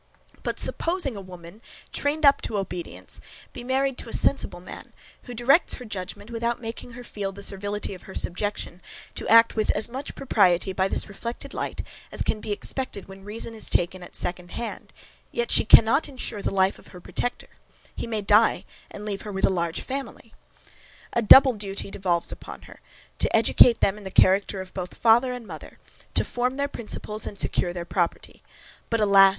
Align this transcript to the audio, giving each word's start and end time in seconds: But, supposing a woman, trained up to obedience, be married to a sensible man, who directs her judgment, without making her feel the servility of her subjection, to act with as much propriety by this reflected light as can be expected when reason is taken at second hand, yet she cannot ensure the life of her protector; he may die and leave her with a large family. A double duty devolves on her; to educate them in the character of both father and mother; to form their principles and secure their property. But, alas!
But, 0.41 0.59
supposing 0.59 1.15
a 1.15 1.21
woman, 1.21 1.61
trained 1.93 2.25
up 2.25 2.41
to 2.41 2.57
obedience, 2.57 3.21
be 3.53 3.63
married 3.63 3.99
to 3.99 4.09
a 4.09 4.13
sensible 4.13 4.59
man, 4.59 4.93
who 5.25 5.35
directs 5.35 5.75
her 5.75 5.85
judgment, 5.85 6.31
without 6.31 6.59
making 6.59 6.93
her 6.93 7.03
feel 7.03 7.31
the 7.31 7.43
servility 7.43 7.93
of 7.93 8.01
her 8.09 8.15
subjection, 8.15 8.81
to 9.13 9.27
act 9.27 9.55
with 9.55 9.69
as 9.75 9.87
much 9.87 10.15
propriety 10.15 10.73
by 10.73 10.87
this 10.87 11.07
reflected 11.07 11.53
light 11.53 11.85
as 12.11 12.23
can 12.23 12.41
be 12.41 12.51
expected 12.51 13.07
when 13.07 13.23
reason 13.23 13.53
is 13.53 13.69
taken 13.69 14.01
at 14.01 14.15
second 14.15 14.53
hand, 14.53 14.91
yet 15.31 15.51
she 15.51 15.65
cannot 15.65 16.09
ensure 16.09 16.41
the 16.41 16.51
life 16.51 16.79
of 16.79 16.87
her 16.87 16.99
protector; 16.99 17.49
he 17.95 18.07
may 18.07 18.23
die 18.23 18.65
and 18.89 19.05
leave 19.05 19.21
her 19.21 19.31
with 19.31 19.45
a 19.45 19.51
large 19.51 19.81
family. 19.81 20.33
A 21.13 21.21
double 21.21 21.53
duty 21.53 21.91
devolves 21.91 22.33
on 22.47 22.63
her; 22.63 22.79
to 23.19 23.35
educate 23.35 23.81
them 23.81 23.99
in 23.99 24.03
the 24.03 24.09
character 24.09 24.61
of 24.61 24.73
both 24.73 24.97
father 24.97 25.31
and 25.31 25.45
mother; 25.45 25.77
to 26.15 26.25
form 26.25 26.57
their 26.57 26.67
principles 26.67 27.27
and 27.27 27.37
secure 27.37 27.71
their 27.71 27.85
property. 27.85 28.41
But, 28.89 28.99
alas! 28.99 29.29